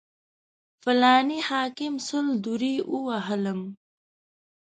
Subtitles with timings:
[0.83, 3.59] فلاني حاکم سل درې ووهلم.